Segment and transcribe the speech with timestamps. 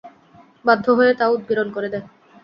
[0.65, 2.05] বাধ্য হয়ে তা উদগিরন করে দেয়।